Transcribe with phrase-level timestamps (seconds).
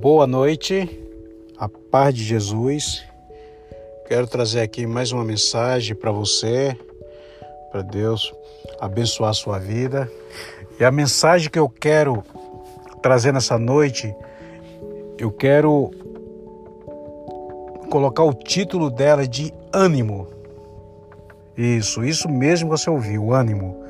[0.00, 0.88] Boa noite,
[1.58, 3.04] a paz de Jesus.
[4.08, 6.74] Quero trazer aqui mais uma mensagem para você,
[7.70, 8.32] para Deus
[8.80, 10.10] abençoar a sua vida.
[10.78, 12.24] E a mensagem que eu quero
[13.02, 14.14] trazer nessa noite,
[15.18, 15.90] eu quero
[17.90, 20.28] colocar o título dela de ânimo.
[21.54, 23.84] Isso, isso mesmo você ouviu, ânimo.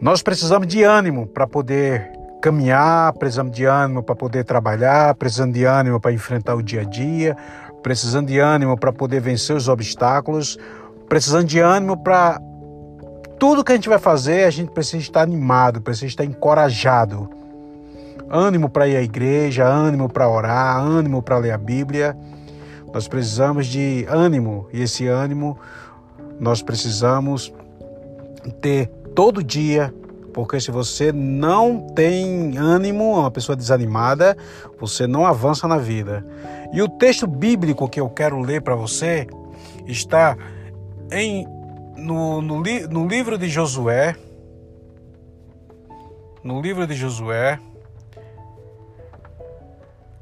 [0.00, 2.17] Nós precisamos de ânimo para poder
[2.48, 6.84] caminhar, precisamos de ânimo para poder trabalhar, precisamos de ânimo para enfrentar o dia a
[6.84, 7.36] dia,
[7.82, 10.58] precisando de ânimo para poder vencer os obstáculos,
[11.08, 12.40] precisando de ânimo para
[13.38, 17.28] tudo que a gente vai fazer, a gente precisa estar animado, precisa estar encorajado.
[18.30, 22.16] Ânimo para ir à igreja, ânimo para orar, ânimo para ler a Bíblia.
[22.92, 25.58] Nós precisamos de ânimo e esse ânimo
[26.40, 27.52] nós precisamos
[28.60, 29.92] ter todo dia
[30.38, 34.36] porque se você não tem ânimo, uma pessoa desanimada,
[34.78, 36.24] você não avança na vida.
[36.72, 39.26] E o texto bíblico que eu quero ler para você
[39.84, 40.38] está
[41.10, 41.44] em,
[41.96, 44.14] no, no, no livro de Josué.
[46.44, 47.58] No livro de Josué,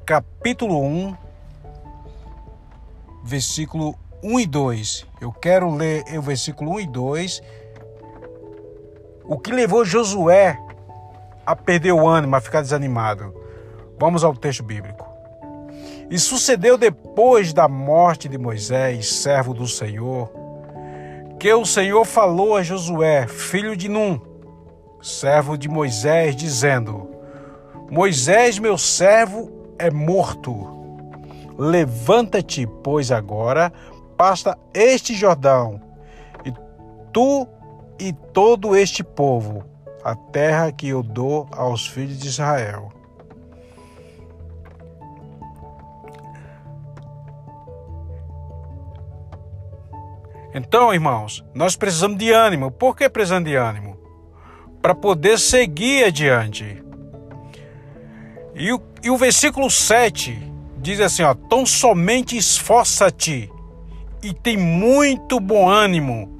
[0.03, 1.15] capítulo 1,
[3.23, 5.05] versículo 1 e 2.
[5.21, 7.41] Eu quero ler o versículo 1 e 2
[9.27, 10.57] o que levou Josué
[11.45, 13.33] a perder o ânimo, a ficar desanimado?
[13.99, 15.05] Vamos ao texto bíblico.
[16.09, 20.31] E sucedeu depois da morte de Moisés, servo do Senhor,
[21.37, 24.19] que o Senhor falou a Josué, filho de Num,
[25.01, 27.09] servo de Moisés, dizendo:
[27.91, 30.75] Moisés, meu servo, é morto.
[31.57, 33.73] Levanta-te, pois agora,
[34.15, 35.81] pasta este Jordão,
[36.45, 36.53] e
[37.11, 37.47] tu
[37.99, 39.63] e todo este povo,
[40.03, 42.91] a terra que eu dou aos filhos de Israel.
[50.53, 52.71] Então, irmãos, nós precisamos de ânimo.
[52.71, 53.97] Por que precisamos de ânimo?
[54.81, 56.81] Para poder seguir adiante.
[58.55, 63.51] E o, e o versículo 7 diz assim: ó, tão somente esforça-te
[64.23, 66.36] e tem muito bom ânimo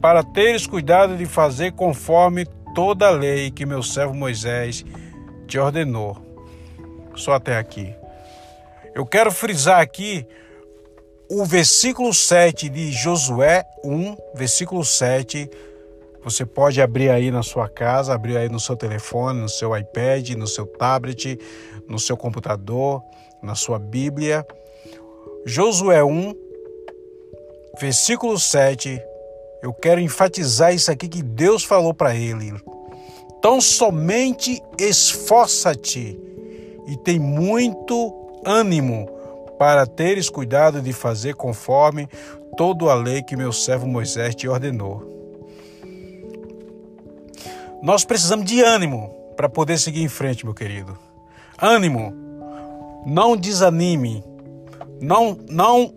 [0.00, 4.84] para teres cuidado de fazer conforme toda a lei que meu servo Moisés
[5.46, 6.16] te ordenou.
[7.14, 7.94] Só até aqui.
[8.94, 10.26] Eu quero frisar aqui
[11.28, 15.50] o versículo 7 de Josué 1, versículo 7.
[16.22, 20.30] Você pode abrir aí na sua casa, abrir aí no seu telefone, no seu iPad,
[20.30, 21.38] no seu tablet,
[21.88, 23.02] no seu computador,
[23.42, 24.46] na sua Bíblia.
[25.44, 26.34] Josué 1,
[27.80, 29.00] versículo 7
[29.62, 32.54] eu quero enfatizar isso aqui que Deus falou para ele.
[33.40, 36.18] Tão somente esforça-te
[36.86, 38.14] e tem muito
[38.44, 39.08] ânimo
[39.58, 42.08] para teres cuidado de fazer conforme
[42.56, 45.06] toda a lei que meu servo Moisés te ordenou.
[47.82, 50.98] Nós precisamos de ânimo para poder seguir em frente, meu querido.
[51.60, 52.12] Ânimo.
[53.06, 54.24] Não desanime.
[55.00, 55.94] Não não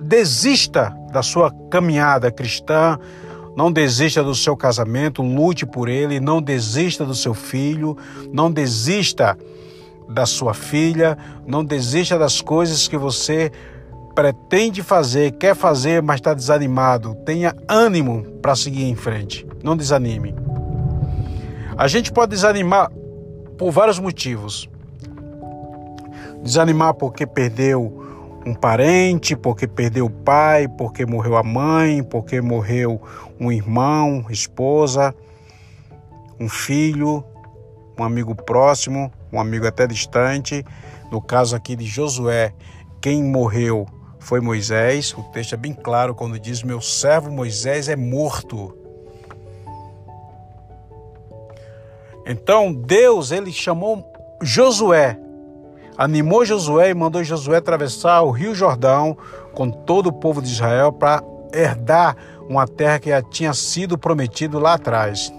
[0.00, 2.98] desista da sua caminhada cristã,
[3.54, 7.96] não desista do seu casamento, lute por ele, não desista do seu filho,
[8.32, 9.36] não desista
[10.08, 13.52] da sua filha, não desista das coisas que você
[14.14, 17.14] pretende fazer, quer fazer, mas está desanimado.
[17.26, 19.46] Tenha ânimo para seguir em frente.
[19.62, 20.34] Não desanime.
[21.76, 22.90] A gente pode desanimar
[23.58, 24.68] por vários motivos.
[26.42, 28.01] Desanimar porque perdeu
[28.44, 33.00] um parente, porque perdeu o pai, porque morreu a mãe, porque morreu
[33.38, 35.14] um irmão, esposa,
[36.38, 37.24] um filho,
[37.98, 40.64] um amigo próximo, um amigo até distante.
[41.10, 42.52] No caso aqui de Josué,
[43.00, 43.86] quem morreu
[44.18, 45.14] foi Moisés.
[45.16, 48.76] O texto é bem claro quando diz: Meu servo Moisés é morto.
[52.24, 54.04] Então Deus ele chamou
[54.40, 55.18] Josué
[56.02, 59.16] animou Josué e mandou Josué atravessar o Rio Jordão
[59.54, 61.22] com todo o povo de Israel para
[61.52, 62.16] herdar
[62.48, 65.32] uma terra que tinha sido prometido lá atrás.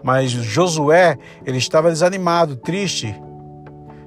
[0.00, 3.20] Mas Josué, ele estava desanimado, triste.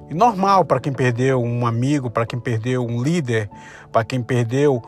[0.08, 3.50] E normal para quem perdeu um amigo, para quem perdeu um líder,
[3.92, 4.82] para quem perdeu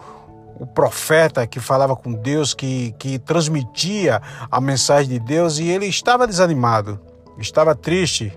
[0.58, 5.87] o profeta que falava com Deus, que, que transmitia a mensagem de Deus, e ele
[5.87, 6.99] estava desanimado,
[7.38, 8.32] estava triste.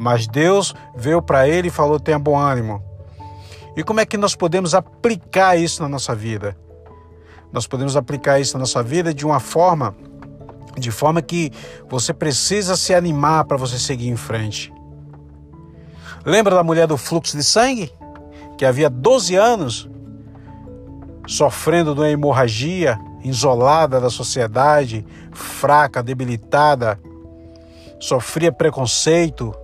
[0.00, 2.82] Mas Deus veio para ele e falou: tenha bom ânimo.
[3.76, 6.56] E como é que nós podemos aplicar isso na nossa vida?
[7.52, 9.94] Nós podemos aplicar isso na nossa vida de uma forma,
[10.78, 11.52] de forma que
[11.86, 14.72] você precisa se animar para você seguir em frente.
[16.24, 17.92] Lembra da mulher do fluxo de sangue?
[18.56, 19.90] Que havia 12 anos
[21.26, 26.98] sofrendo de uma hemorragia, isolada da sociedade, fraca, debilitada,
[28.00, 29.54] sofria preconceito,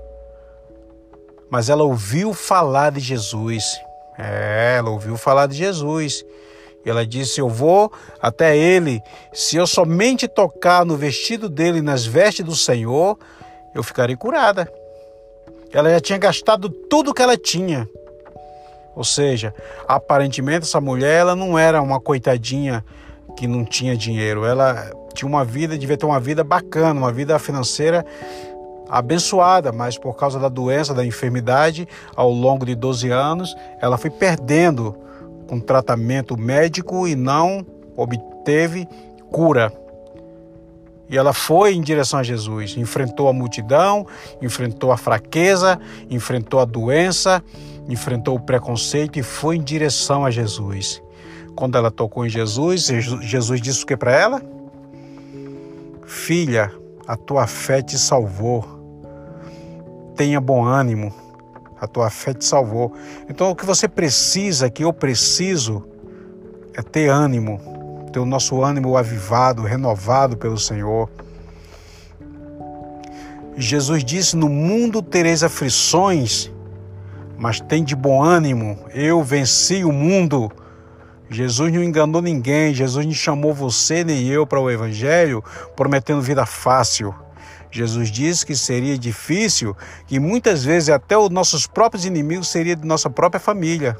[1.50, 3.64] mas ela ouviu falar de Jesus.
[4.19, 6.25] É, ela ouviu falar de Jesus.
[6.84, 9.02] Ela disse: Eu vou até ele.
[9.32, 13.19] Se eu somente tocar no vestido dele, nas vestes do Senhor,
[13.75, 14.70] eu ficarei curada.
[15.72, 17.88] Ela já tinha gastado tudo que ela tinha.
[18.94, 19.54] Ou seja,
[19.87, 22.82] aparentemente essa mulher ela não era uma coitadinha
[23.37, 24.46] que não tinha dinheiro.
[24.46, 28.06] Ela tinha uma vida, devia ter uma vida bacana, uma vida financeira
[28.88, 34.11] abençoada, mas por causa da doença, da enfermidade, ao longo de 12 anos, ela foi
[34.11, 34.97] perdendo
[35.47, 37.65] com tratamento médico e não
[37.97, 38.87] obteve
[39.31, 39.73] cura.
[41.09, 44.06] E ela foi em direção a Jesus, enfrentou a multidão,
[44.43, 45.79] enfrentou a fraqueza,
[46.11, 47.43] enfrentou a doença,
[47.89, 51.00] enfrentou o preconceito e foi em direção a Jesus.
[51.55, 52.87] Quando ela tocou em Jesus,
[53.23, 54.43] Jesus disse o que para ela?
[56.05, 56.73] Filha,
[57.06, 58.75] a tua fé te salvou.
[60.17, 61.13] Tenha bom ânimo,
[61.79, 62.95] a tua fé te salvou.
[63.29, 65.85] Então, o que você precisa, que eu preciso,
[66.75, 71.11] é ter ânimo, ter o nosso ânimo avivado, renovado pelo Senhor.
[73.57, 76.51] Jesus disse: No mundo tereis aflições,
[77.37, 80.51] mas tem de bom ânimo, eu venci o mundo.
[81.29, 85.43] Jesus não enganou ninguém, Jesus não chamou você nem eu para o Evangelho
[85.75, 87.15] prometendo vida fácil.
[87.71, 89.77] Jesus disse que seria difícil,
[90.07, 93.97] que muitas vezes até os nossos próprios inimigos seria de nossa própria família.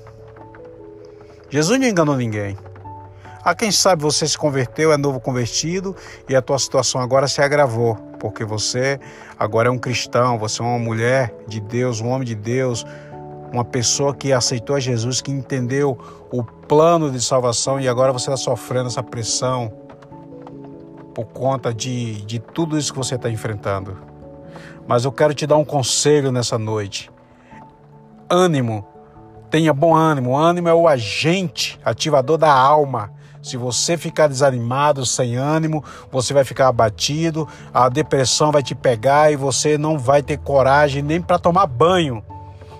[1.51, 2.57] Jesus não enganou ninguém.
[3.45, 5.95] A quem sabe você se converteu, é novo convertido
[6.29, 8.99] e a tua situação agora se agravou, porque você
[9.39, 12.85] agora é um cristão, você é uma mulher de Deus, um homem de Deus,
[13.53, 15.97] uma pessoa que aceitou a Jesus, que entendeu
[16.33, 19.86] o plano de salvação e agora você está sofrendo essa pressão
[21.17, 23.97] por conta de, de tudo isso que você está enfrentando.
[24.87, 27.11] Mas eu quero te dar um conselho nessa noite.
[28.29, 28.87] Ânimo,
[29.51, 30.33] tenha bom ânimo.
[30.33, 33.11] O ânimo é o agente ativador da alma.
[33.43, 35.83] Se você ficar desanimado, sem ânimo,
[36.13, 41.01] você vai ficar abatido, a depressão vai te pegar e você não vai ter coragem
[41.01, 42.23] nem para tomar banho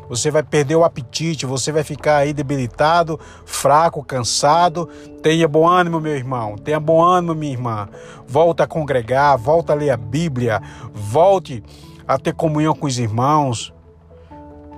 [0.09, 4.87] você vai perder o apetite, você vai ficar aí debilitado, fraco, cansado.
[5.23, 7.89] Tenha bom ânimo, meu irmão, tenha bom ânimo, minha irmã.
[8.27, 10.61] Volta a congregar, volta a ler a Bíblia,
[10.93, 11.63] volte
[12.07, 13.73] a ter comunhão com os irmãos.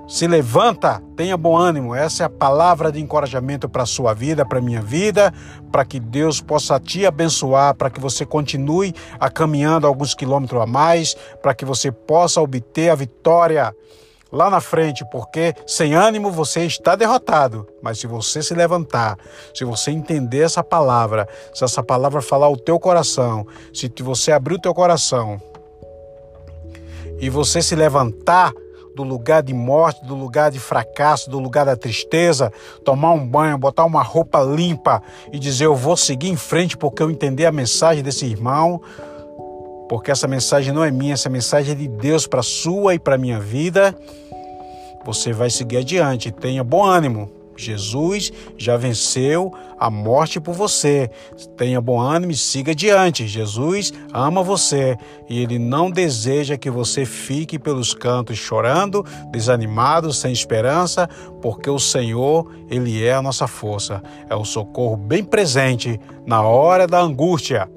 [0.07, 1.93] Se levanta, tenha bom ânimo.
[1.93, 5.31] Essa é a palavra de encorajamento para a sua vida, para a minha vida,
[5.71, 10.65] para que Deus possa te abençoar, para que você continue a caminhando alguns quilômetros a
[10.65, 13.71] mais, para que você possa obter a vitória
[14.31, 17.67] lá na frente, porque sem ânimo você está derrotado.
[17.81, 19.17] Mas se você se levantar,
[19.53, 24.55] se você entender essa palavra, se essa palavra falar o teu coração, se você abrir
[24.55, 25.41] o teu coração
[27.19, 28.53] e você se levantar
[28.95, 32.51] do lugar de morte, do lugar de fracasso, do lugar da tristeza,
[32.83, 35.01] tomar um banho, botar uma roupa limpa
[35.31, 38.81] e dizer eu vou seguir em frente porque eu entendi a mensagem desse irmão,
[39.89, 43.17] porque essa mensagem não é minha, essa mensagem é de Deus para sua e para
[43.17, 43.97] minha vida.
[45.03, 47.31] Você vai seguir adiante, tenha bom ânimo.
[47.57, 51.09] Jesus já venceu a morte por você.
[51.57, 53.27] Tenha bom ânimo e siga adiante.
[53.27, 54.95] Jesus ama você
[55.27, 61.09] e ele não deseja que você fique pelos cantos chorando, desanimado, sem esperança,
[61.41, 64.01] porque o Senhor, ele é a nossa força.
[64.29, 67.69] É o socorro bem presente na hora da angústia.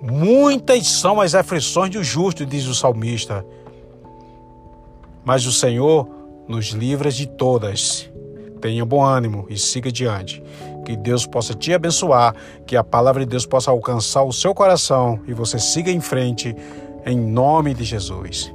[0.00, 3.44] Muitas são as aflições do justo, diz o salmista.
[5.24, 6.08] Mas o Senhor
[6.46, 8.10] nos livra de todas.
[8.60, 10.42] Tenha bom ânimo e siga adiante.
[10.84, 12.34] Que Deus possa te abençoar,
[12.64, 16.54] que a palavra de Deus possa alcançar o seu coração e você siga em frente,
[17.04, 18.54] em nome de Jesus.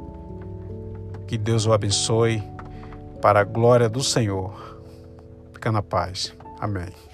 [1.27, 2.41] Que Deus o abençoe
[3.21, 4.81] para a glória do Senhor.
[5.53, 6.33] Fica na paz.
[6.59, 7.10] Amém.